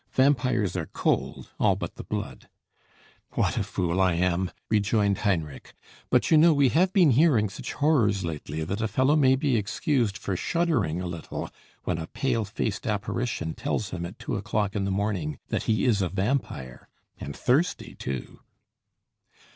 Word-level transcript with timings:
"Vampires 0.13 0.75
are 0.75 0.87
cold, 0.87 1.49
all 1.59 1.75
but 1.75 1.93
the 1.93 2.03
blood." 2.03 2.49
"What 3.33 3.55
a 3.55 3.61
fool 3.63 4.01
I 4.01 4.13
am!" 4.15 4.49
rejoined 4.67 5.19
Heinrich. 5.19 5.75
"But 6.09 6.31
you 6.31 6.39
know 6.39 6.55
we 6.55 6.69
have 6.69 6.91
been 6.91 7.11
hearing 7.11 7.49
such 7.49 7.73
horrors 7.73 8.25
lately 8.25 8.63
that 8.63 8.81
a 8.81 8.87
fellow 8.87 9.15
may 9.15 9.35
be 9.35 9.57
excused 9.57 10.17
for 10.17 10.35
shuddering 10.35 10.99
a 11.01 11.05
little 11.05 11.51
when 11.83 11.99
a 11.99 12.07
pale 12.07 12.45
faced 12.45 12.87
apparition 12.87 13.53
tells 13.53 13.91
him 13.91 14.03
at 14.07 14.17
two 14.17 14.37
o'clock 14.37 14.75
in 14.75 14.85
the 14.85 14.89
morning 14.89 15.37
that 15.49 15.65
he 15.69 15.85
is 15.85 16.01
a 16.01 16.09
vampire, 16.09 16.89
and 17.19 17.35
thirsty, 17.37 17.93
too." 17.93 18.39